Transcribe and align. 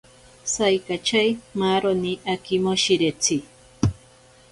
Saikachei 0.53 1.29
maaroni 1.59 2.13
akimoshiretsi. 2.33 3.37